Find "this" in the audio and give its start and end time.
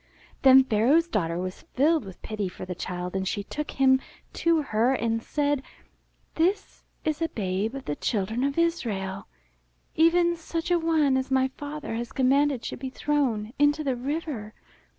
6.33-6.81